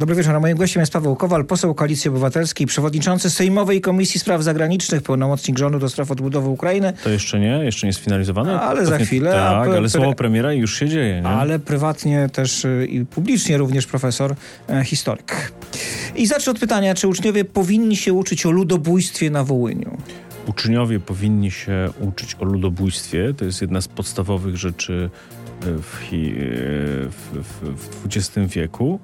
[0.00, 0.40] Dobry wieczór.
[0.40, 5.78] Moim gościem jest Paweł Kowal, poseł Koalicji Obywatelskiej, przewodniczący Sejmowej Komisji Spraw Zagranicznych, pełnomocnik rządu
[5.78, 6.92] do spraw odbudowy Ukrainy.
[7.04, 8.60] To jeszcze nie, jeszcze nie jest finalizowane.
[8.60, 11.20] Ale To za nie- chwilę, Tak, ale słowo premiera już się dzieje.
[11.20, 11.28] Nie?
[11.28, 14.34] Ale prywatnie też y, i publicznie również profesor,
[14.68, 15.52] e, historyk.
[16.16, 19.96] I zacznę od pytania, czy uczniowie powinni się uczyć o ludobójstwie na Wołyniu?
[20.46, 23.34] Uczniowie powinni się uczyć o ludobójstwie.
[23.34, 25.10] To jest jedna z podstawowych rzeczy
[25.62, 25.78] e, w, e,
[27.08, 29.00] w, w, w XX wieku.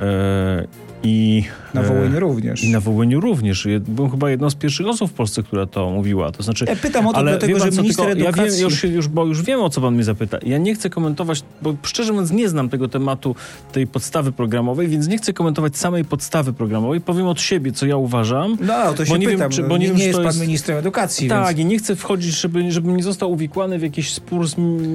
[0.00, 0.66] E,
[1.02, 1.44] I
[1.74, 2.64] Na e, Wołyniu również.
[2.64, 3.68] I na Wołyniu również.
[3.88, 6.32] Byłem chyba jedną z pierwszych osób w Polsce, która to mówiła.
[6.32, 8.42] To znaczy, Ja pytam o to ale dlatego, pan że minister tylko edukacji...
[8.62, 10.38] Ja wiem, już, już, bo już wiem, o co pan mnie zapyta.
[10.46, 13.34] Ja nie chcę komentować, bo szczerze mówiąc nie znam tego tematu,
[13.72, 17.00] tej podstawy programowej, więc nie chcę komentować samej podstawy programowej.
[17.00, 18.56] Powiem od siebie, co ja uważam.
[18.60, 19.50] No, to się nie wiem, pytam.
[19.50, 21.58] czy- no, bo nie nie, wiem, nie czy jest pan jest- ministrem edukacji, Tak, więc...
[21.58, 24.54] i nie chcę wchodzić, żeby, żebym nie został uwikłany w jakiś spór z,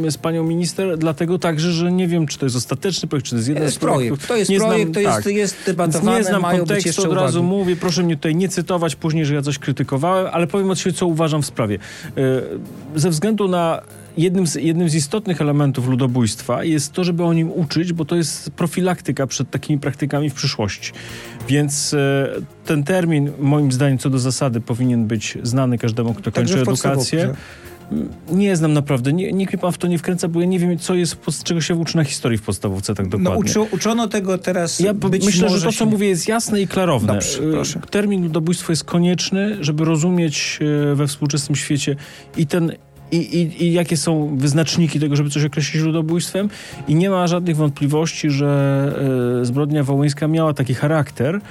[0.09, 3.37] z panią minister, dlatego także, że nie wiem, czy to jest ostateczny projekt, czy to
[3.37, 4.27] jest jeden z jest projekt, projektów.
[4.27, 5.33] to jest Nie projekt, to jest, tak.
[5.33, 7.55] jest debatowane, nie znam mają być kontekstu, jeszcze od razu uwagi.
[7.55, 10.93] mówię, proszę mnie tutaj nie cytować później, że ja coś krytykowałem, ale powiem od siebie,
[10.93, 11.79] co uważam w sprawie.
[12.17, 13.81] E, Ze względu na
[14.17, 18.15] jednym z, jednym z istotnych elementów ludobójstwa jest to, żeby o nim uczyć, bo to
[18.15, 20.91] jest profilaktyka przed takimi praktykami w przyszłości.
[21.47, 22.27] Więc e,
[22.65, 27.33] ten termin, moim zdaniem, co do zasady, powinien być znany każdemu, kto Także kończy edukację.
[28.31, 30.79] Nie znam naprawdę, nie, nikt mi pan w to nie wkręca, bo ja nie wiem,
[30.79, 33.33] co jest, czego się uczy na historii w podstawówce tak dokładnie.
[33.33, 34.93] No, uczy, uczono tego teraz Ja
[35.25, 35.85] myślę, że to, co się...
[35.85, 37.13] mówię, jest jasne i klarowne.
[37.13, 37.79] Dobrze, Y, proszę.
[37.89, 40.59] Termin ludobójstwo jest konieczny, żeby rozumieć
[40.91, 41.95] y, we współczesnym świecie
[42.37, 42.71] i ten.
[43.13, 46.49] I, i, I jakie są wyznaczniki tego, żeby coś określić ludobójstwem?
[46.87, 48.93] I nie ma żadnych wątpliwości, że
[49.41, 51.41] y, zbrodnia wołyńska miała taki charakter,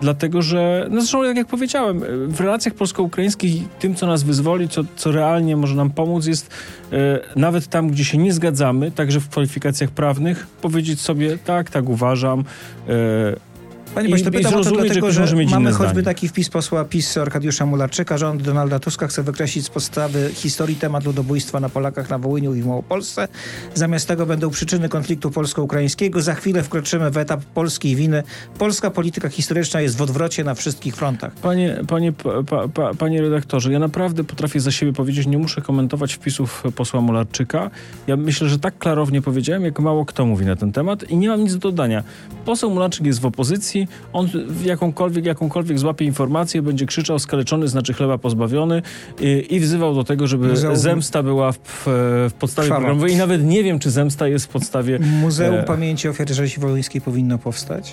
[0.00, 4.82] dlatego że, no zresztą jak, jak powiedziałem, w relacjach polsko-ukraińskich tym, co nas wyzwoli, co,
[4.96, 6.50] co realnie może nam pomóc, jest
[6.92, 6.96] y,
[7.36, 12.40] nawet tam, gdzie się nie zgadzamy, także w kwalifikacjach prawnych, powiedzieć sobie, tak, tak uważam,
[12.40, 13.51] y,
[13.94, 16.04] Panie pośle, pytam o to że dlatego, że mieć mamy choćby zdanie.
[16.04, 18.18] taki wpis posła PiS Arkadiusza Mularczyka.
[18.18, 22.62] Rząd Donalda Tuska chce wykreślić z podstawy historii temat ludobójstwa na Polakach na Wołyniu i
[22.62, 23.28] w Małopolsce.
[23.74, 26.22] Zamiast tego będą przyczyny konfliktu polsko-ukraińskiego.
[26.22, 28.22] Za chwilę wkroczymy w etap polskiej winy.
[28.58, 31.32] Polska polityka historyczna jest w odwrocie na wszystkich frontach.
[31.32, 35.62] Panie, panie, pa, pa, pa, panie redaktorze, ja naprawdę potrafię za siebie powiedzieć, nie muszę
[35.62, 37.70] komentować wpisów posła Mularczyka.
[38.06, 41.28] Ja myślę, że tak klarownie powiedziałem, jak mało kto mówi na ten temat i nie
[41.28, 42.02] mam nic do dodania.
[42.44, 43.81] Poseł Mularczyk jest w opozycji,
[44.12, 44.28] on
[44.64, 48.82] jakąkolwiek, jakąkolwiek złapie informację, będzie krzyczał skaleczony, znaczy chleba pozbawiony
[49.20, 52.80] i, i wzywał do tego, żeby Muzeum- zemsta była w, w, podstawie Krwawa.
[52.80, 55.62] programowej i nawet nie wiem, czy zemsta jest w podstawie Muzeum E.
[55.62, 57.92] Pamięci Ofiar Rzezi Wołyńskiej powinno powstać.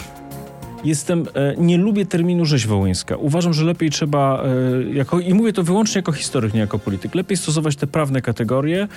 [0.83, 3.15] Jestem, e, nie lubię terminu rzeź wołyńska.
[3.15, 7.15] Uważam, że lepiej trzeba, e, jako, i mówię to wyłącznie jako historyk, nie jako polityk,
[7.15, 8.87] lepiej stosować te prawne kategorie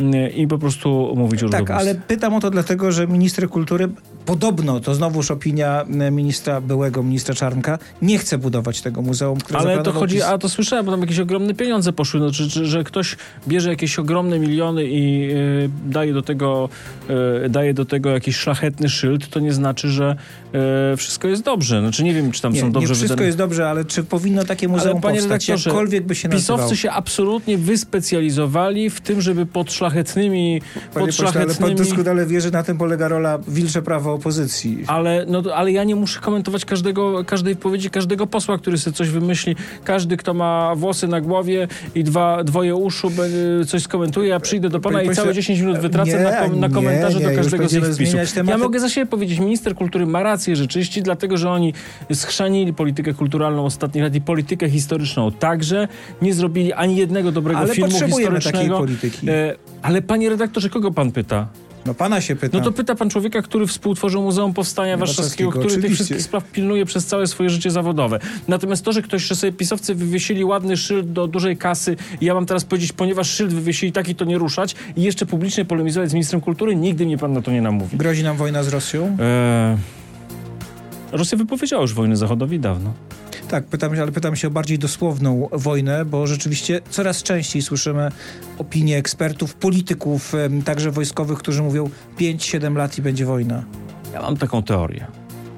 [0.00, 3.88] mm, i po prostu mówić o Tak, ale pytam o to dlatego, że minister kultury,
[4.30, 9.58] podobno, to znowuż opinia e, ministra, byłego ministra Czarnka, nie chce budować tego muzeum, które
[9.58, 12.66] Ale to chodzi, a to słyszałem, bo tam jakieś ogromne pieniądze poszły, no, czy, czy,
[12.66, 13.16] że ktoś
[13.48, 15.36] bierze jakieś ogromne miliony i e,
[15.86, 16.68] daje, do tego,
[17.44, 20.16] e, daje do tego jakiś szlachetny szyld, to nie znaczy, że
[20.92, 21.80] e, wszystko jest dobrze.
[21.80, 24.04] Znaczy nie wiem, czy tam Nie, są dobrze nie wszystko wydane- jest dobrze, ale czy
[24.04, 26.58] powinno takie muzeum panie powstać, jakkolwiek by się nazywało?
[26.58, 30.62] Pisowcy się absolutnie wyspecjalizowali w tym, żeby pod szlachetnymi...
[30.74, 34.19] Panie pod pośle, ale pan szlachetnymi doskonale wie, że na tym polega rola wilcze prawo
[34.20, 34.84] opozycji.
[34.86, 39.08] ale, no, ale ja nie muszę komentować każdego, każdej wypowiedzi każdego posła, który sobie coś
[39.08, 39.56] wymyśli.
[39.84, 43.10] Każdy, kto ma włosy na głowie i dwa, dwoje uszu,
[43.66, 44.28] coś skomentuje.
[44.28, 46.74] Ja przyjdę do pana Panie i całe 10 minut wytracę nie, na, kom, na nie,
[46.74, 47.94] komentarze nie, do już każdego z ich będziemy
[48.26, 48.46] wpisów.
[48.46, 51.74] Ja mogę za siebie powiedzieć, minister kultury ma rację rzeczywiście, dlatego, że oni
[52.12, 55.88] schrzanili politykę kulturalną ostatnich lat i politykę historyczną także.
[56.22, 58.78] Nie zrobili ani jednego dobrego Ale filmu potrzebujemy takiej historycznego.
[58.78, 59.30] polityki.
[59.30, 61.48] E, ale panie redaktorze, kogo pan pyta?
[61.90, 62.58] No pana się pyta.
[62.58, 66.04] No to pyta pan człowieka, który współtworzył Muzeum Powstania Warszawskiego, Warszawskiego, który tych oczywiście.
[66.04, 68.18] wszystkich spraw pilnuje przez całe swoje życie zawodowe.
[68.48, 72.34] Natomiast to, że ktoś, że sobie pisowcy wywiesili ładny szyld do dużej kasy i ja
[72.34, 76.14] mam teraz powiedzieć, ponieważ szyld wywiesili taki, to nie ruszać i jeszcze publicznie polemizować z
[76.14, 77.96] ministrem kultury, nigdy mnie pan na to nie namówi.
[77.96, 79.16] Grozi nam wojna z Rosją?
[79.20, 79.76] Eee...
[81.12, 82.92] Rosja wypowiedziała już wojnę Zachodowi dawno.
[83.50, 88.10] Tak, pytam ale pytam się o bardziej dosłowną wojnę, bo rzeczywiście coraz częściej słyszymy
[88.58, 90.32] opinie ekspertów, polityków,
[90.64, 93.64] także wojskowych, którzy mówią 5-7 lat i będzie wojna.
[94.12, 95.06] Ja mam taką teorię.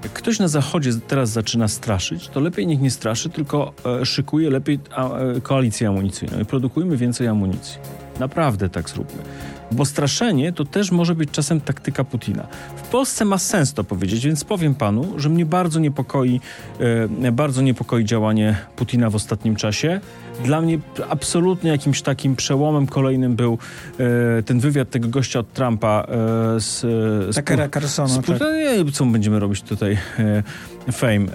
[0.03, 4.51] Jak ktoś na zachodzie teraz zaczyna straszyć, to lepiej niech nie straszy, tylko e, szykuje
[4.51, 4.79] lepiej
[5.37, 7.79] e, koalicję amunicyjną i produkujmy więcej amunicji.
[8.21, 9.23] Naprawdę tak zróbmy.
[9.73, 12.47] Bo straszenie to też może być czasem taktyka Putina.
[12.77, 16.41] W Polsce ma sens to powiedzieć, więc powiem panu, że mnie bardzo niepokoi,
[17.23, 20.01] e, bardzo niepokoi działanie Putina w ostatnim czasie.
[20.45, 20.79] Dla mnie
[21.09, 23.59] absolutnie jakimś takim przełomem kolejnym był
[24.39, 28.09] e, ten wywiad tego gościa od Trumpa e, z, z, Takera Carsona.
[28.09, 28.39] z Tak.
[28.93, 29.99] Co będziemy robić tutaj
[30.93, 31.27] fame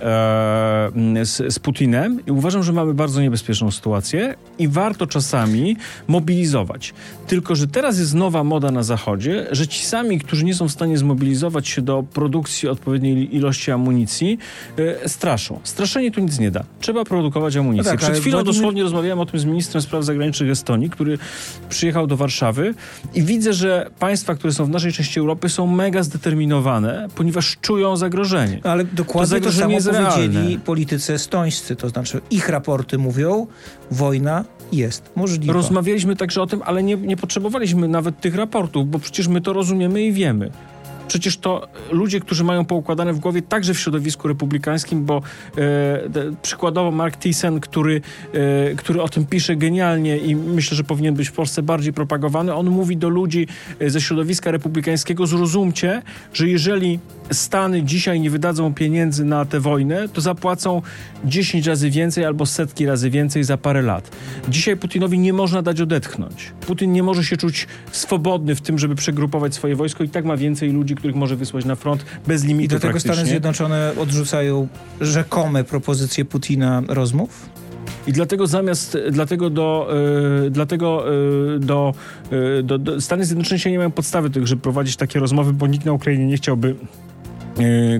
[1.24, 6.94] z, z Putinem i uważam, że mamy bardzo niebezpieczną sytuację i warto czasami mobilizować.
[7.28, 10.72] Tylko, że teraz jest nowa moda na Zachodzie, że ci sami, którzy nie są w
[10.72, 14.38] stanie zmobilizować się do produkcji odpowiedniej ilości amunicji,
[14.78, 15.60] e, straszą.
[15.64, 16.64] Straszenie tu nic nie da.
[16.80, 17.92] Trzeba produkować amunicję.
[17.92, 21.18] No tak, Przed chwilą Władimir- dosłownie rozmawiałem o tym z ministrem spraw zagranicznych Estonii, który
[21.70, 22.74] przyjechał do Warszawy
[23.14, 27.98] i widzę, że państwa, które są w naszej części Europy są mega zdeterminowane, ponieważ czują
[27.98, 28.62] zagrożenie.
[28.64, 33.48] No, ale dokładnie to, zagrożenie samo powiedzieli politycy estońscy, to znaczy ich raporty mówią,
[33.92, 35.54] wojna jest możliwa.
[35.54, 39.54] Rozmawialiśmy także o tym, ale nie, nie potrzebowaliśmy nawet tych raportów, bo przecież my to
[39.54, 40.52] rozumiemy i wiemy.
[41.08, 45.22] Przecież to ludzie, którzy mają poukładane w głowie także w środowisku republikańskim, bo
[45.58, 46.02] e,
[46.42, 48.02] przykładowo Mark Thyssen, który,
[48.34, 52.54] e, który o tym pisze genialnie i myślę, że powinien być w Polsce bardziej propagowany,
[52.54, 53.48] on mówi do ludzi
[53.80, 56.02] e, ze środowiska republikańskiego, zrozumcie,
[56.34, 57.00] że jeżeli
[57.32, 60.82] Stany dzisiaj nie wydadzą pieniędzy na tę wojnę, to zapłacą
[61.26, 64.12] 10 razy więcej albo setki razy więcej za parę lat.
[64.50, 66.54] Dzisiaj Putinowi nie można dać odetchnąć.
[66.68, 70.38] Putin nie może się czuć swobodny w tym, żeby przegrupować swoje wojsko i tak ma
[70.38, 73.14] więcej ludzi, których może wysłać na front bez I limitu do tego praktycznie.
[73.14, 74.68] Stany Zjednoczone odrzucają
[75.02, 77.50] rzekome propozycje Putina rozmów?
[78.08, 79.90] I dlatego zamiast, dlatego do,
[80.46, 81.14] y, dlatego
[81.56, 81.94] y, do,
[82.60, 85.54] y, do, do Stany Zjednoczone się nie mają podstawy do tego, żeby prowadzić takie rozmowy,
[85.54, 86.76] bo nikt na Ukrainie nie chciałby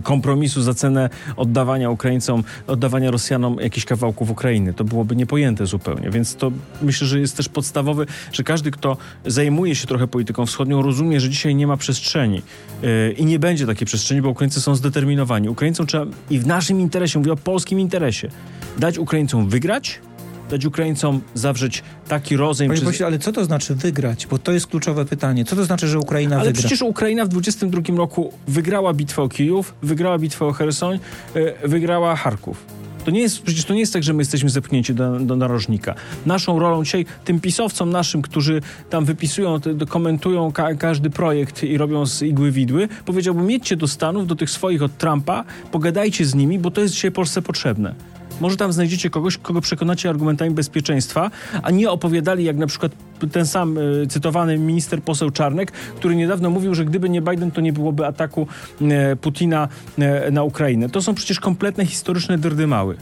[0.04, 4.74] kompromisu za cenę oddawania Ukraińcom, oddawania Rosjanom jakichś kawałków Ukrainy.
[4.74, 6.52] To byłoby niepojęte zupełnie, więc to
[6.82, 11.30] myślę, że jest też podstawowy, że każdy, kto zajmuje się trochę polityką wschodnią, rozumie, że
[11.30, 12.42] dzisiaj nie ma przestrzeni
[12.84, 15.50] y, i nie będzie takiej przestrzeni, bo Ukraińcy są zdeterminowani.
[15.50, 18.30] Ukraińcom trzeba i w naszym interesie, mówię o polskim interesie,
[18.78, 20.00] dać Ukraińcom wygrać,
[20.50, 22.70] dać Ukraińcom zawrzeć taki rozejm.
[22.70, 24.28] Panie czy- pośle, ale co to znaczy wygrać?
[24.28, 25.46] Bo to jest kluczowe pytanie.
[25.46, 26.60] Co to znaczy, że Ukraina ale wygra?
[26.60, 31.00] przecież Ukraina w 22 roku wygrała bitwę o Kijów, wygrała bitwę o Cherson,
[31.36, 32.66] e, wygrała Charków.
[33.06, 35.96] To nie jest, przecież to nie jest tak, że my jesteśmy zepchnięci do, do narożnika.
[36.26, 41.78] Naszą rolą dzisiaj, tym pisowcom naszym, którzy tam wypisują, te, komentują ka każdy projekt i
[41.78, 46.36] robią z igły widły, powiedziałbym, jedźcie do Stanów, do tych swoich od Trumpa, pogadajcie z
[46.36, 47.96] nimi, bo to jest dzisiaj Polsce potrzebne.
[48.40, 51.32] Może tam znajdziecie kogoś, kogo przekonacie argumentami bezpieczeństwa,
[51.64, 52.92] a nie opowiadali jak na przykład
[53.32, 57.62] ten sam e, cytowany minister poseł Czarnek, który niedawno mówił, że gdyby nie Biden, to
[57.62, 58.48] nie byłoby ataku
[58.82, 59.68] e, Putina
[59.98, 60.90] e, na Ukrainę.
[60.90, 62.98] To są przecież kompletne historyczne dyrdymały.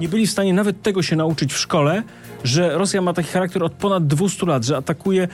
[0.00, 2.02] Nie byli w stanie nawet tego się nauczyć w szkole,
[2.44, 5.28] że Rosja ma taki charakter od ponad 200 lat, że atakuje.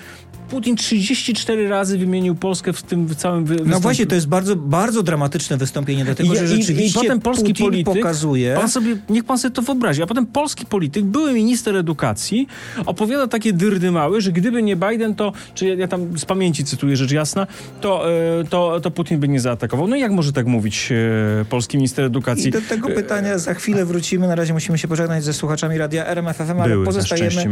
[0.50, 3.80] Putin 34 razy wymienił Polskę w tym całym wy- No wystąpieniu.
[3.82, 7.44] właśnie, to jest bardzo, bardzo dramatyczne wystąpienie, dlatego I- że i- rzeczywiście i potem polski
[7.48, 8.54] Putin polityk, pokazuje...
[8.56, 10.02] Pan sobie, niech pan sobie to wyobrazi.
[10.02, 12.46] A potem polski polityk, były minister edukacji,
[12.86, 16.64] opowiada takie dyrdy małe, że gdyby nie Biden, to, czy ja, ja tam z pamięci
[16.64, 17.46] cytuję rzecz jasna,
[17.80, 18.10] to,
[18.40, 19.88] e, to, to Putin by nie zaatakował.
[19.88, 22.48] No i jak może tak mówić e, polski minister edukacji?
[22.48, 24.28] I do tego pytania za chwilę wrócimy.
[24.28, 27.44] Na razie musimy się pożegnać ze słuchaczami radia RMF FM, ale Były, pozostajemy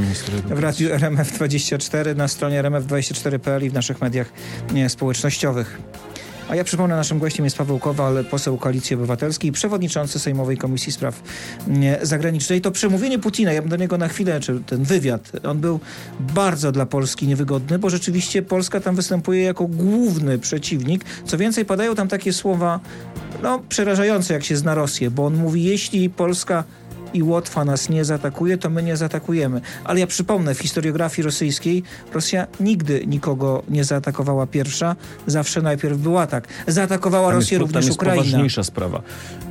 [0.47, 4.33] w radiu RMF24 na stronie rmf24.pl i w naszych mediach
[4.73, 5.81] nie, społecznościowych.
[6.49, 11.23] A ja przypomnę, naszym gościem jest Paweł Kowal, poseł Koalicji Obywatelskiej, przewodniczący Sejmowej Komisji Spraw
[11.69, 12.63] nie, Zagranicznych.
[12.63, 15.81] To przemówienie Putina, ja bym do niego na chwilę, czy ten wywiad, on był
[16.21, 21.05] bardzo dla Polski niewygodny, bo rzeczywiście Polska tam występuje jako główny przeciwnik.
[21.25, 22.81] Co więcej, padają tam takie słowa,
[23.43, 26.65] no, przerażające, jak się zna Rosję, bo on mówi, jeśli Polska
[27.15, 29.61] i Łotwa nas nie zaatakuje, to my nie zaatakujemy.
[29.85, 31.83] Ale ja przypomnę, w historiografii rosyjskiej
[32.15, 36.49] Rosja nigdy nikogo nie zaatakowała pierwsza, zawsze najpierw był atak.
[36.67, 38.23] Zaatakowała Tam Rosję jest, również tam jest Ukraina.
[38.23, 39.03] poważniejsza sprawa,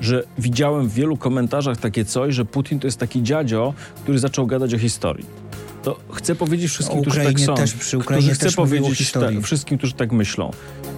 [0.02, 4.48] że widziałem w wielu komentarzach takie coś, że Putin to jest taki dziadzio, który zaczął
[4.48, 5.43] gadać o historii.
[5.84, 7.56] To chcę powiedzieć wszystkim, którzy tak są.
[7.56, 10.52] też, przy Ukrainie którzy chcę powiedzieć ta, wszystkim, którzy tak myślą.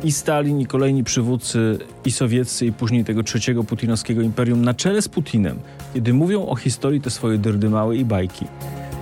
[0.03, 5.01] I Stalin, i kolejni przywódcy, i sowieccy, i później tego trzeciego putinowskiego imperium na czele
[5.01, 5.59] z Putinem,
[5.93, 8.45] kiedy mówią o historii te swoje dyrdymały i bajki,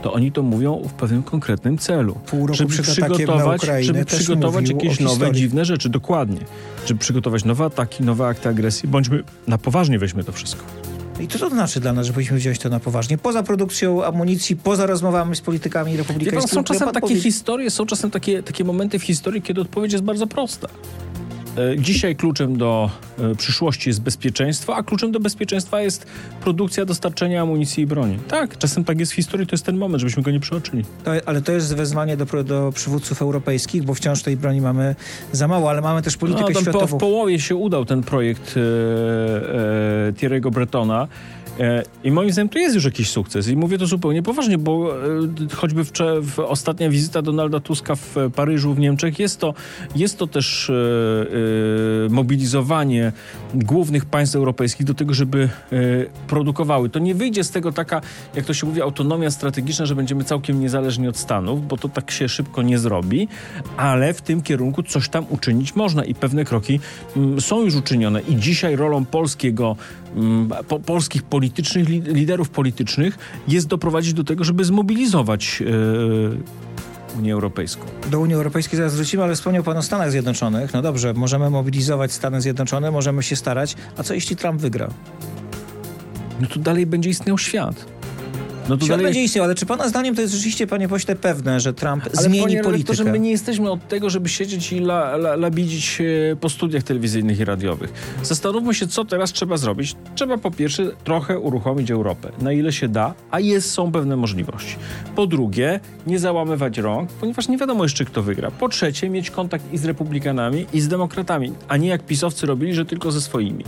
[0.04, 2.16] to oni to mówią w pewnym konkretnym celu.
[2.26, 5.90] Pół roku żeby przygotować, żeby przygotować jakieś nowe, dziwne rzeczy.
[5.90, 6.40] Dokładnie.
[6.86, 8.90] Żeby przygotować nowe ataki, nowe akty agresji.
[8.90, 10.64] Bądźmy, na poważnie weźmy to wszystko.
[11.20, 13.18] I co to znaczy dla nas, że powinniśmy wziąć to na poważnie?
[13.18, 16.56] Poza produkcją amunicji, poza rozmowami z politykami republikańskimi.
[16.56, 20.28] są czasem takie historie, są czasem takie, takie momenty w historii, kiedy odpowiedź jest bardzo
[20.28, 20.68] prosta.
[21.58, 26.06] E, dzisiaj kluczem do e, przyszłości jest bezpieczeństwo, a kluczem do bezpieczeństwa jest
[26.42, 28.20] produkcja, dostarczenie amunicji i broni.
[28.28, 30.84] Tak, czasem tak jest w historii, to jest ten moment, żebyśmy go nie przeoczyli.
[31.04, 34.96] To, ale to jest wezwanie do, do przywódców europejskich, bo wciąż tej broni mamy
[35.32, 36.88] za mało, ale mamy też politykę no, światową.
[36.88, 38.60] Po, w połowie się udał ten projekt e,
[40.08, 41.08] e, Thierry'ego Bretona.
[41.60, 43.48] E, I moim zdaniem to jest już jakiś sukces.
[43.48, 45.84] I mówię to zupełnie poważnie, bo e, choćby
[46.22, 49.54] w, ostatnia wizyta Donalda Tuska w Paryżu, w Niemczech, jest to,
[49.96, 50.74] jest to też e,
[52.10, 53.12] mobilizowanie
[53.54, 55.50] głównych państw europejskich do tego, żeby
[56.28, 56.90] produkowały.
[56.90, 58.02] To nie wyjdzie z tego taka,
[58.36, 62.12] jak to się mówi, autonomia strategiczna, że będziemy całkiem niezależni od Stanów, bo to tak
[62.12, 63.28] się szybko nie zrobi,
[63.78, 66.80] ale w tym kierunku coś tam uczynić można i pewne kroki
[67.18, 68.22] m, są już uczynione.
[68.22, 69.76] I dzisiaj rolą polskiego,
[70.68, 73.18] po, polskich politycznych, liderów politycznych
[73.48, 76.38] jest doprowadzić do tego, żeby zmobilizować yy,
[77.18, 77.86] Unię Europejską.
[78.12, 80.74] Do Unii Europejskiej zaraz wrócimy, ale wspomniał Pan o Stanach Zjednoczonych.
[80.74, 83.76] No dobrze, możemy mobilizować Stany Zjednoczone, możemy się starać.
[83.98, 84.90] A co jeśli Trump wygra?
[86.42, 87.86] No to dalej będzie istniał świat.
[88.70, 89.06] No to dalej...
[89.06, 92.24] będzie istniał, ale czy pana zdaniem to jest rzeczywiście, panie pośle, pewne, że Trump ale
[92.24, 92.96] zmieni politykę?
[92.96, 96.02] że my nie jesteśmy od tego, żeby siedzieć i la, la, labidzić
[96.42, 97.94] po studiach telewizyjnych i radiowych.
[98.24, 99.96] Zastanówmy się, co teraz trzeba zrobić.
[100.16, 104.76] Trzeba po pierwsze trochę uruchomić Europę, na ile się da, a jest, są pewne możliwości.
[105.16, 108.52] Po drugie, nie załamywać rąk, ponieważ nie wiadomo jeszcze, kto wygra.
[108.52, 112.74] Po trzecie, mieć kontakt i z republikanami, i z demokratami, a nie jak pisowcy robili,
[112.74, 113.64] że tylko ze swoimi.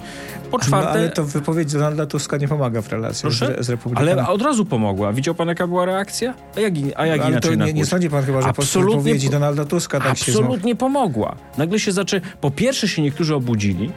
[0.52, 0.94] Po czwarte...
[0.94, 4.20] No, ale to wypowiedź Donalda Tuska nie pomaga w relacjach z, z republikanami.
[4.20, 5.14] Ale od razu pomaga pomogła.
[5.14, 6.34] Widział pan, jaka była reakcja?
[6.56, 9.02] A jak, a jak Ale inaczej to nie, nie sądzi pan chyba, że absolutnie, po
[9.02, 11.36] wypowiedzi Donalda Tuska tak absolutnie się Absolutnie pomogła.
[11.58, 12.22] Nagle się zaczęły...
[12.42, 13.92] Po pierwsze się niektórzy obudzili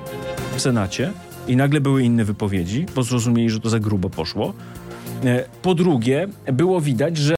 [0.57, 1.13] w Senacie
[1.49, 4.55] i nagle były inne wypowiedzi, bo zrozumieli, że to za grubo poszło.
[5.25, 7.35] E, po drugie, było widać, że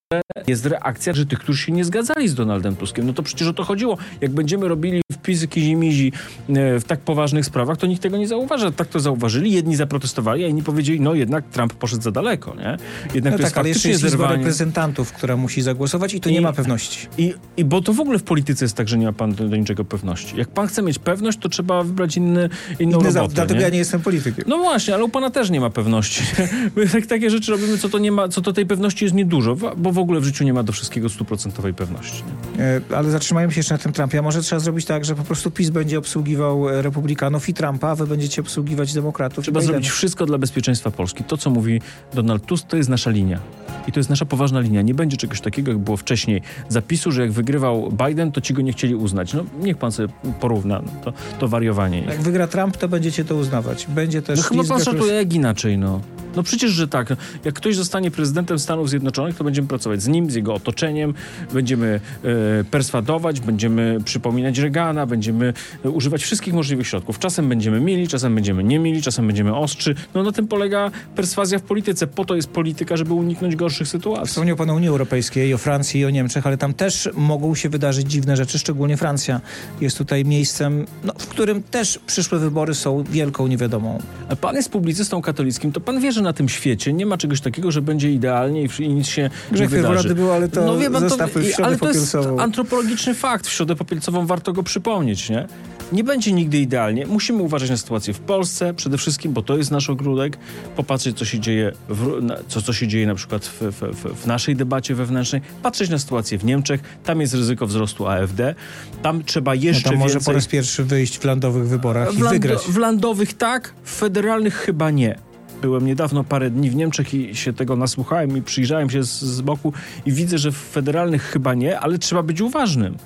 [0.51, 3.07] jest reakcja, że tych, którzy się nie zgadzali z Donaldem Tuskiem.
[3.07, 3.99] No to przecież o to chodziło.
[4.21, 6.13] Jak będziemy robili wpisy kizimizi
[6.49, 8.71] e, w tak poważnych sprawach, to nikt tego nie zauważa.
[8.71, 12.77] Tak to zauważyli, jedni zaprotestowali, a inni powiedzieli, no jednak Trump poszedł za daleko, nie?
[13.15, 14.37] Jednak no to tak, jest ale jeszcze jest zerwanie...
[14.37, 17.09] reprezentantów, która musi zagłosować i tu I, nie ma pewności.
[17.19, 19.49] I, I bo to w ogóle w polityce jest tak, że nie ma pan do,
[19.49, 20.37] do niczego pewności.
[20.37, 23.35] Jak pan chce mieć pewność, to trzeba wybrać inny, inną Inny robotę.
[23.35, 23.65] Dlatego nie?
[23.65, 24.45] ja nie jestem politykiem.
[24.49, 26.23] No właśnie, ale u pana też nie ma pewności.
[26.77, 29.57] My tak, takie rzeczy robimy, co to nie ma, co to tej pewności jest niedużo,
[29.77, 32.23] bo w ogóle w życiu nie ma do wszystkiego stuprocentowej pewności.
[32.59, 34.19] E, ale zatrzymajmy się jeszcze na tym Trumpie.
[34.19, 37.89] A może trzeba zrobić tak, że po prostu PiS będzie obsługiwał e, republikanów i Trumpa,
[37.89, 39.45] a wy będziecie obsługiwać demokratów.
[39.45, 41.25] Trzeba zrobić wszystko dla bezpieczeństwa Polski.
[41.25, 41.81] To, co mówi
[42.15, 43.41] Donald Tusk, to jest nasza linia.
[43.87, 44.83] I to jest nasza poważna linia.
[44.83, 46.43] Nie będzie czegoś takiego, jak było wcześniej.
[46.69, 49.35] Zapisu, że jak wygrywał Biden, to ci go nie chcieli uznać.
[49.35, 50.09] No niech pan sobie
[50.41, 50.83] porówna.
[50.87, 52.03] No, to, to wariowanie.
[52.03, 53.87] Jak wygra Trump, to będziecie to uznawać.
[53.87, 54.39] Będzie też...
[54.39, 56.01] No chyba pan szacuje jak inaczej, no.
[56.37, 57.09] No przecież, że tak.
[57.45, 61.15] Jak ktoś zostanie prezydentem Stanów Zjednoczonych, to będziemy pracować z nim, z jego otoczeniem,
[61.53, 65.53] będziemy e, perswadować, będziemy przypominać Reagana, będziemy
[65.85, 67.19] e, używać wszystkich możliwych środków.
[67.19, 69.95] Czasem będziemy mieli, czasem będziemy nie mieli, czasem będziemy ostrzy.
[70.15, 72.07] No na tym polega perswazja w polityce.
[72.07, 74.29] Po to jest polityka, żeby uniknąć gorszych sytuacji.
[74.29, 77.69] Wspomniał pan o Unii Europejskiej, o Francji i o Niemczech, ale tam też mogą się
[77.69, 79.41] wydarzyć dziwne rzeczy, szczególnie Francja
[79.81, 83.99] jest tutaj miejscem, no, w którym też przyszłe wybory są wielką niewiadomą.
[84.29, 87.41] A pan jest publicystą katolickim, to pan wie, że na tym świecie nie ma czegoś
[87.41, 90.15] takiego, że będzie idealnie i, nic się Grzech nie wydarzy.
[90.15, 91.17] Był, ale to no wie pan, to,
[91.63, 93.47] ale to jest antropologiczny fakt.
[93.47, 95.47] W środę popielcową warto go przypomnieć, nie?
[95.93, 97.07] Nie będzie nigdy idealnie.
[97.07, 100.39] Musimy uważać na sytuację w Polsce przede wszystkim, bo to jest nasz ogródek.
[100.77, 104.27] Popatrzeć, co się dzieje, w, na, co, co się dzieje na przykład w, w, w,
[104.27, 105.43] naszej debacie wewnętrznej.
[105.63, 106.81] Patrzeć na sytuację w Niemczech.
[107.05, 108.55] Tam jest ryzyko wzrostu AfD.
[109.03, 110.27] Tam trzeba jeszcze no tam może więcej...
[110.27, 112.59] po raz pierwszy wyjść w landowych wyborach w i wygrać.
[112.59, 115.30] W landowych tak, w federalnych chyba nie.
[115.63, 119.41] Byłem niedawno parę dni w Niemczech i się tego nasłuchałem i przyjrzałem się z, z
[119.41, 119.73] boku
[120.07, 122.97] i widzę, że w federalnych chyba nie, ale trzeba być uważnym.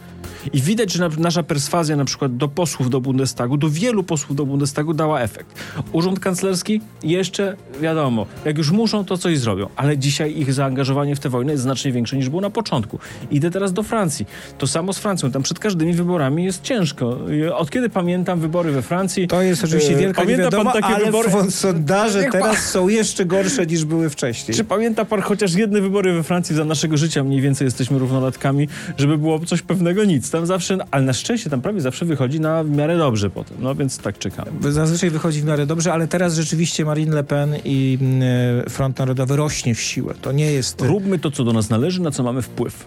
[0.52, 4.46] I widać, że nasza perswazja na przykład do posłów do Bundestagu, do wielu posłów do
[4.46, 5.60] Bundestagu dała efekt.
[5.92, 11.20] Urząd kanclerski jeszcze wiadomo, jak już muszą, to coś zrobią, ale dzisiaj ich zaangażowanie w
[11.20, 12.98] tę wojnę jest znacznie większe niż było na początku.
[13.30, 14.26] Idę teraz do Francji.
[14.58, 15.30] To samo z Francją.
[15.30, 17.18] Tam przed każdymi wyborami jest ciężko.
[17.54, 19.28] Od kiedy pamiętam wybory we Francji...
[19.28, 21.50] To jest oczywiście e, wielka pamięta niewiadoma, pan takie ale wybory...
[21.50, 22.56] sondaże teraz pan...
[22.56, 24.56] są jeszcze gorsze niż były wcześniej.
[24.56, 27.24] Czy pamięta pan chociaż jedne wybory we Francji za naszego życia?
[27.24, 31.60] Mniej więcej jesteśmy równolatkami, żeby było coś pewnego nic tam zawsze, ale na szczęście tam
[31.60, 33.56] prawie zawsze wychodzi na w miarę dobrze potem.
[33.60, 34.72] No więc tak czekamy.
[34.72, 39.36] Zazwyczaj wychodzi w miarę dobrze, ale teraz rzeczywiście Marine Le Pen i mm, Front Narodowy
[39.36, 40.14] rośnie w siłę.
[40.22, 40.80] To nie jest...
[40.80, 42.86] Róbmy to, co do nas należy, na co mamy wpływ.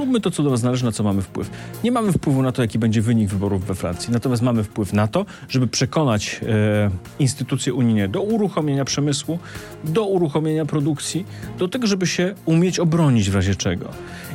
[0.00, 1.50] Róbmy to, co do nas należy, na co mamy wpływ.
[1.84, 4.12] Nie mamy wpływu na to, jaki będzie wynik wyborów we Francji.
[4.12, 9.38] Natomiast mamy wpływ na to, żeby przekonać e, instytucje unijne do uruchomienia przemysłu,
[9.84, 11.26] do uruchomienia produkcji,
[11.58, 13.88] do tego, żeby się umieć obronić w razie czego.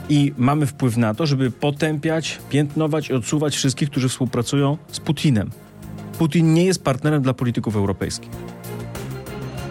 [0.09, 5.49] I mamy wpływ na to, żeby potępiać, piętnować i odsuwać wszystkich, którzy współpracują z Putinem.
[6.17, 8.29] Putin nie jest partnerem dla polityków europejskich.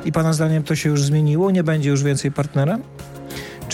[0.05, 1.51] I pana zdaniem to się już zmieniło?
[1.51, 2.79] Nie będzie już więcej partnera?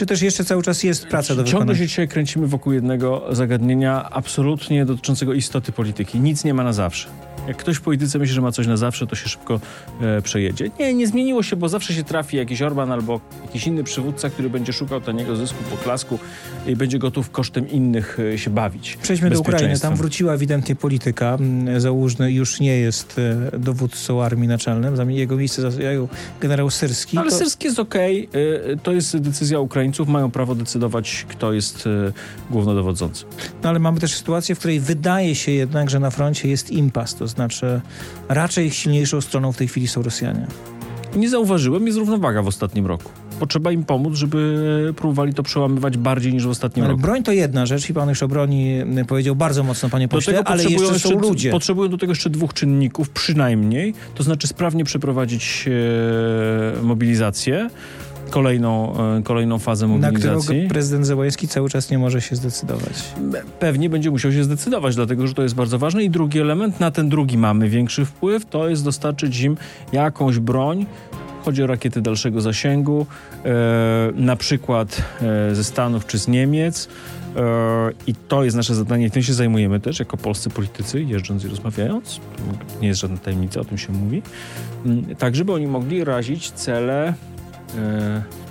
[0.00, 1.78] Czy też jeszcze cały czas jest praca do Ciągle wykonania?
[1.78, 6.20] się dzisiaj kręcimy wokół jednego zagadnienia absolutnie dotyczącego istoty polityki.
[6.20, 7.08] Nic nie ma na zawsze.
[7.48, 9.60] Jak ktoś w polityce myśli, że ma coś na zawsze, to się szybko
[10.00, 10.70] e, przejedzie.
[10.78, 14.50] Nie, nie zmieniło się, bo zawsze się trafi jakiś Orban albo jakiś inny przywódca, który
[14.50, 16.18] będzie szukał taniego zysku, poklasku
[16.66, 18.96] i będzie gotów kosztem innych e, się bawić.
[19.02, 19.78] Przejdźmy do Ukrainy.
[19.80, 21.38] Tam wróciła ewidentnie polityka.
[21.78, 23.20] Załóżny już nie jest
[23.52, 25.10] e, dowódcą armii naczelnym.
[25.10, 26.08] Jego miejsce zajął
[26.40, 27.18] generał Syrski.
[27.18, 28.28] Ale To- Syrski jest okej.
[28.72, 30.08] e, To jest decyzja Ukraińców.
[30.08, 31.88] Mają prawo decydować, kto jest
[32.50, 33.28] głównodowodzącym.
[33.62, 37.14] No ale mamy też sytuację, w której wydaje się jednak, że na froncie jest impas,
[37.14, 37.80] to znaczy
[38.28, 40.46] raczej silniejszą stroną w tej chwili są Rosjanie.
[41.16, 43.10] Nie zauważyłem, jest równowaga w ostatnim roku.
[43.40, 47.02] Potrzeba im pomóc, żeby próbowali to przełamywać bardziej niż w ostatnim Ale roku.
[47.02, 50.42] broń to jedna rzecz i pan już o broni y, powiedział bardzo mocno, panie pośle,
[50.44, 51.50] ale potrzebują jeszcze są ludzie.
[51.50, 55.64] Potrzebują do tego jeszcze dwóch czynników, przynajmniej, to znaczy sprawnie przeprowadzić
[56.78, 57.70] e, mobilizację,
[58.30, 60.68] kolejną, e, kolejną fazę na którą mobilizacji.
[60.68, 63.14] prezydent Zełański cały czas nie może się zdecydować.
[63.58, 66.04] Pewnie będzie musiał się zdecydować, dlatego że to jest bardzo ważne.
[66.04, 69.56] I drugi element, na ten drugi mamy większy wpływ, to jest dostarczyć im
[69.92, 70.86] jakąś broń.
[71.44, 73.06] Chodzi o rakiety dalszego zasięgu,
[73.44, 73.48] e,
[74.14, 76.88] na przykład e, ze Stanów czy z Niemiec.
[77.36, 77.40] E,
[78.06, 81.48] I to jest nasze zadanie, i tym się zajmujemy też jako polscy politycy, jeżdżąc i
[81.48, 82.20] rozmawiając.
[82.82, 84.22] Nie jest żadna tajemnica, o tym się mówi.
[84.86, 87.14] Mm, Tak, żeby oni mogli razić cele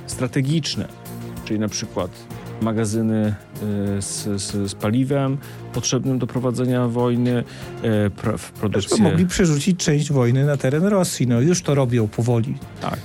[0.06, 0.88] strategiczne,
[1.46, 2.12] czyli na przykład
[2.62, 3.36] magazyny
[3.98, 5.38] e, z, z, z paliwem
[5.74, 7.44] potrzebnym do prowadzenia wojny,
[7.82, 9.04] e, pra, produkcję...
[9.04, 11.28] mogli przerzucić część wojny na teren Rosji.
[11.28, 12.58] No już to robią powoli.
[12.82, 13.00] Tak.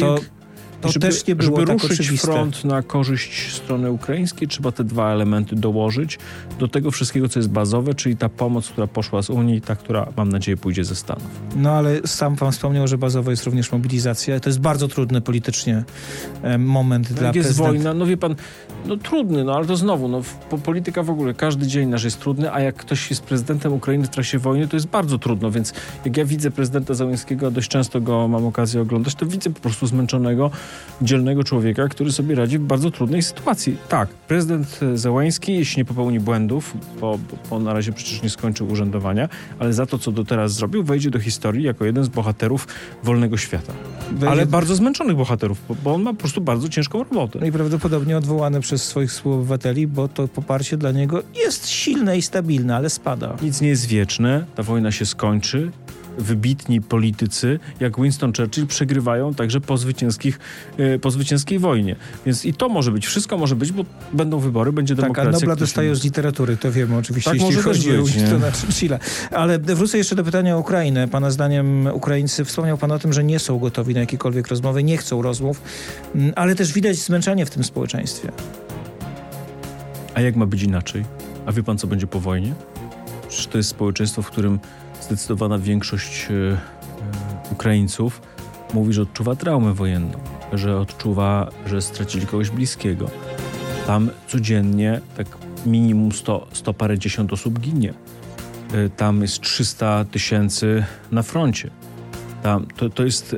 [0.00, 0.37] To, I-
[0.80, 2.26] to żeby, też nie było żeby tak ruszyć oczywiste.
[2.26, 6.18] front na korzyść strony ukraińskiej, trzeba te dwa elementy dołożyć
[6.58, 10.12] do tego wszystkiego, co jest bazowe, czyli ta pomoc, która poszła z Unii, ta, która
[10.16, 11.26] mam nadzieję pójdzie ze Stanów.
[11.56, 14.40] No ale sam pan wspomniał, że bazowo jest również mobilizacja.
[14.40, 15.84] To jest bardzo trudny politycznie
[16.58, 17.72] moment dla Jak jest prezydenta.
[17.72, 18.34] wojna, no wie pan,
[18.86, 20.22] no trudny, no ale to znowu, no
[20.64, 24.08] polityka w ogóle, każdy dzień nasz jest trudny, a jak ktoś jest prezydentem Ukrainy w
[24.08, 25.72] trakcie wojny, to jest bardzo trudno, więc
[26.04, 29.60] jak ja widzę prezydenta Załęskiego, a dość często go mam okazję oglądać, to widzę po
[29.60, 30.50] prostu zmęczonego,
[31.02, 33.76] dzielnego człowieka, który sobie radzi w bardzo trudnej sytuacji.
[33.88, 37.18] Tak, prezydent e, Załański, jeśli nie popełni błędów, bo,
[37.50, 41.10] bo na razie przecież nie skończył urzędowania, ale za to, co do teraz zrobił, wejdzie
[41.10, 42.66] do historii jako jeden z bohaterów
[43.04, 43.72] wolnego świata.
[44.12, 47.38] Wejdzie- Ale bardzo zmęczonych bohaterów, bo, bo on ma po prostu bardzo ciężką robotę.
[47.40, 52.22] No i prawdopodobnie odwołany przez swoich współobywateli, bo to poparcie dla niego jest silne i
[52.22, 53.36] stabilne, ale spada.
[53.42, 55.70] Nic nie jest wieczne, ta wojna się skończy.
[56.18, 60.38] Wybitni politycy, jak Winston Churchill, przegrywają także po, zwycięskich,
[60.78, 61.96] e, po zwycięskiej wojnie.
[62.26, 65.48] Więc i to może być, wszystko może być, bo będą wybory, będzie Tak, a demokracja.
[65.48, 68.20] Nobla inny- z literatury, to wiemy oczywiście, Tak jeśli może chodzi o być, nie?
[68.20, 68.98] Winstona Churchilla.
[69.30, 71.08] Ale wrócę jeszcze do pytania o Ukrainę.
[71.08, 74.96] Pana zdaniem Ukraińcy, wspomniał pan o tym, że nie są gotowi na jakiekolwiek rozmowy, nie
[74.96, 75.62] chcą rozmów,
[76.14, 78.32] mm, ale też widać zmęczenie w tym społeczeństwie.
[80.14, 81.04] A jak ma być inaczej?
[81.46, 82.54] A wie pan, co będzie po wojnie?
[83.28, 84.58] Przecież to jest społeczeństwo, w którym
[85.08, 86.58] zdecydowana większość e, e,
[87.52, 88.22] Ukraińców
[88.74, 90.18] mówi, że odczuwa traumę wojenną,
[90.52, 93.10] że odczuwa, że stracili kogoś bliskiego.
[93.86, 95.26] Tam codziennie tak
[95.66, 97.94] minimum 100, 100 parę dziesiąt osób ginie.
[98.74, 101.70] E, Tam jest 300 tysięcy na froncie.
[102.42, 103.36] Tam, to, to jest,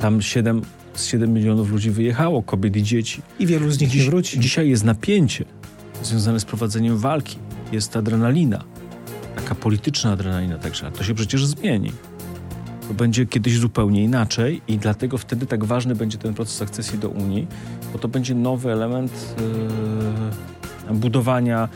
[0.00, 0.62] tam 7,
[0.94, 3.22] z 7 milionów ludzi wyjechało, kobiet i dzieci.
[3.38, 4.40] I wielu z nich nie Dziś, wróci.
[4.40, 5.44] dzisiaj jest napięcie
[6.02, 7.38] związane z prowadzeniem walki.
[7.72, 8.64] Jest adrenalina.
[9.42, 10.86] Taka polityczna adrenalina także.
[10.86, 11.92] A to się przecież zmieni.
[12.88, 17.08] To będzie kiedyś zupełnie inaczej i dlatego wtedy tak ważny będzie ten proces akcesji do
[17.08, 17.46] Unii,
[17.92, 19.34] bo to będzie nowy element
[20.88, 21.68] e, budowania,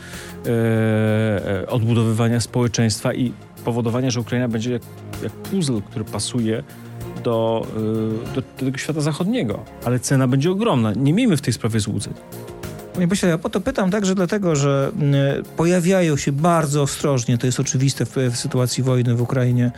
[0.45, 3.33] e, odbudowywania społeczeństwa i
[3.65, 4.81] powodowania, że Ukraina będzie jak,
[5.23, 6.63] jak puzzle, który pasuje
[7.23, 9.63] do, e, do, do tego świata zachodniego.
[9.85, 10.93] Ale cena będzie ogromna.
[10.93, 12.13] Nie miejmy w tej sprawie złudzeń.
[12.93, 17.45] Panie pośle, ja po to pytam także dlatego, że mm, pojawiają się bardzo ostrożnie, to
[17.45, 19.71] jest oczywiste w, w sytuacji wojny w Ukrainie,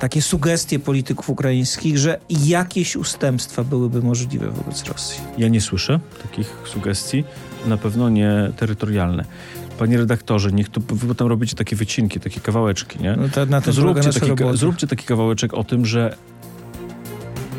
[0.00, 5.20] takie sugestie polityków ukraińskich, że jakieś ustępstwa byłyby możliwe wobec Rosji.
[5.38, 7.24] Ja nie słyszę takich sugestii,
[7.66, 9.24] na pewno nie terytorialne.
[9.78, 13.16] Panie redaktorze, niech to, wy potem robicie takie wycinki, takie kawałeczki, nie?
[13.16, 16.16] No to, na To zróbcie taki, zróbcie taki kawałeczek o tym, że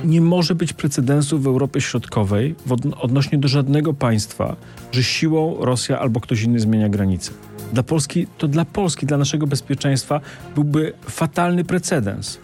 [0.05, 2.55] nie może być precedensu w Europie Środkowej
[3.01, 4.55] odnośnie do żadnego państwa,
[4.91, 7.31] że siłą Rosja albo ktoś inny zmienia granice.
[7.73, 10.21] Dla Polski, to dla Polski, dla naszego bezpieczeństwa
[10.55, 12.37] byłby fatalny precedens.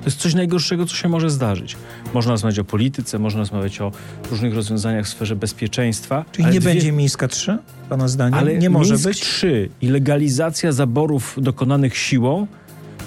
[0.00, 1.76] To jest coś najgorszego, co się może zdarzyć.
[2.14, 3.92] Można rozmawiać o polityce, można rozmawiać o
[4.30, 6.24] różnych rozwiązaniach w sferze bezpieczeństwa.
[6.32, 8.38] Czyli nie dwie- będzie Mińska 3, pana zdaniem?
[8.38, 9.20] ale nie może Mińsk być?
[9.20, 12.46] 3 i legalizacja zaborów dokonanych siłą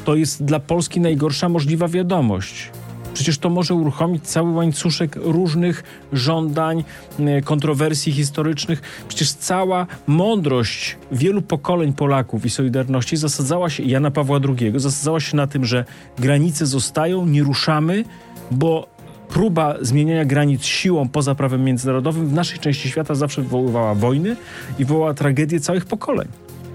[0.06, 2.70] to jest dla Polski najgorsza możliwa wiadomość.
[3.18, 6.84] Przecież to może uruchomić cały łańcuszek różnych żądań,
[7.20, 8.82] e, kontrowersji historycznych.
[9.08, 15.38] Przecież cała mądrość wielu pokoleń Polaków i Solidarności zasadzała się, Jana Pawła II, zasadzała się
[15.38, 15.86] na tym, że
[16.20, 18.04] granice zostają, nie ruszamy,
[18.52, 18.88] bo
[19.30, 24.36] próba zmieniania granic siłą poza prawem międzynarodowym w naszej części świata zawsze wywoływała wojny
[24.80, 26.28] i wywołała tragedię całych pokoleń.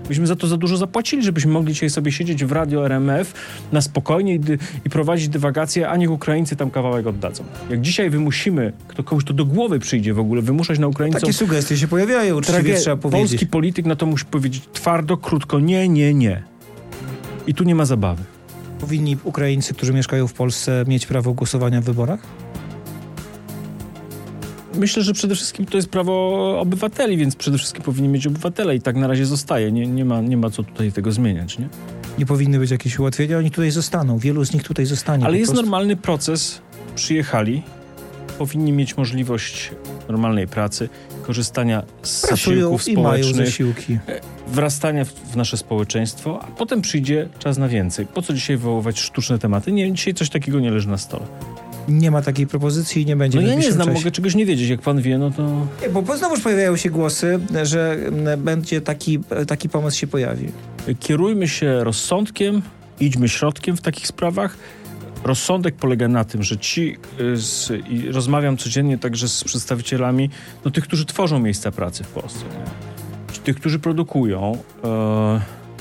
[0.09, 3.35] Myśmy za to za dużo zapłacili, żebyśmy mogli dzisiaj sobie siedzieć w radio RMF
[3.73, 4.41] na spokojnie i,
[4.85, 7.45] i prowadzić dywagacje, a niech Ukraińcy tam kawałek oddadzą.
[7.71, 11.33] Jak dzisiaj wymusimy, kto komuś to do głowy przyjdzie w ogóle, wymuszać na Ukraińcom Takie
[11.33, 13.31] sugestie się pojawiają, uczciwie trzeba powiedzieć.
[13.31, 16.43] polski polityk na to musi powiedzieć twardo, krótko, nie, nie, nie.
[17.47, 18.23] I tu nie ma zabawy.
[18.81, 22.21] Powinni Ukraińcy, którzy mieszkają w Polsce, mieć prawo głosowania w wyborach?
[24.75, 28.81] Myślę, że przede wszystkim to jest prawo obywateli, więc przede wszystkim powinni mieć obywatele i
[28.81, 29.73] tak na razie zostaje.
[29.73, 31.69] Nie, nie, ma, nie ma co tutaj tego zmieniać, nie?
[32.19, 34.19] Nie powinny być jakieś ułatwienia, oni tutaj zostaną.
[34.19, 35.25] Wielu z nich tutaj zostanie.
[35.25, 35.63] Ale jest prostu.
[35.63, 36.63] normalny proces.
[36.95, 37.63] Przyjechali,
[38.39, 39.71] powinni mieć możliwość
[40.09, 40.89] normalnej pracy,
[41.23, 43.99] korzystania z Pracują zasiłków i mają społecznych, zasiłki.
[44.49, 48.07] wrastania w, w nasze społeczeństwo, a potem przyjdzie czas na więcej.
[48.07, 49.73] Po co dzisiaj wywoływać sztuczne tematy?
[49.73, 51.27] Nie, dzisiaj coś takiego nie leży na stole.
[51.89, 53.99] Nie ma takiej propozycji i nie będzie No ja nie znam, czasie.
[53.99, 54.69] mogę czegoś nie wiedzieć.
[54.69, 55.67] Jak pan wie, no to...
[55.83, 57.97] Nie, bo bo znowuż pojawiają się głosy, że
[58.39, 60.49] będzie taki, taki pomysł się pojawi.
[61.01, 62.63] Kierujmy się rozsądkiem,
[63.01, 64.57] idźmy środkiem w takich sprawach.
[65.25, 70.31] Rozsądek polega na tym, że ci, y, z, i rozmawiam codziennie także z przedstawicielami,
[70.65, 72.71] no tych, którzy tworzą miejsca pracy w Polsce, nie?
[73.35, 75.41] Czy tych, którzy produkują, e,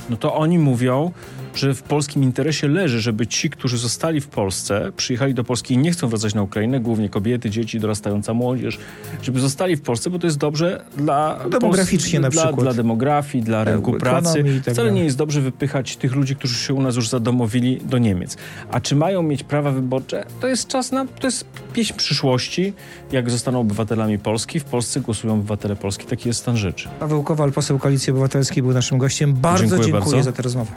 [0.09, 1.11] no to oni mówią,
[1.55, 5.77] że w polskim interesie leży, żeby ci, którzy zostali w Polsce, przyjechali do Polski i
[5.77, 8.79] nie chcą wracać na Ukrainę, głównie kobiety, dzieci, dorastająca młodzież,
[9.21, 11.39] żeby zostali w Polsce, bo to jest dobrze dla...
[11.43, 12.65] No, demograficznie Pols- na dla, przykład.
[12.65, 14.61] Dla demografii, dla rynku ekonomii pracy.
[14.65, 17.97] tak Wcale nie jest dobrze wypychać tych ludzi, którzy się u nas już zadomowili do
[17.97, 18.37] Niemiec.
[18.71, 20.25] A czy mają mieć prawa wyborcze?
[20.41, 22.73] To jest czas na, to jest pieśń przyszłości.
[23.11, 26.05] Jak zostaną obywatelami Polski, w Polsce głosują obywatele Polski.
[26.05, 26.89] Taki jest stan rzeczy.
[26.99, 29.33] Paweł Kowal, poseł Koalicji Obywatelskiej był naszym gościem.
[29.33, 30.23] Bardzo Dziękuję dziękuję, bardzo.
[30.23, 30.71] za tę rozmowę.